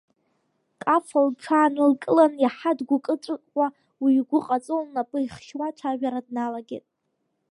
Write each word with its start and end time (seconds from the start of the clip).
Кафа 0.83 1.19
лҽаанылкылан, 1.27 2.33
иаҳа 2.43 2.71
дгәыкы-ҵәыкуа, 2.77 3.67
уи 4.01 4.11
игәы 4.19 4.39
ҟаҵо, 4.45 4.75
лнапы 4.85 5.17
ихьшьуа 5.21 5.67
ацәажәара 5.69 6.25
дналагеит. 6.27 6.85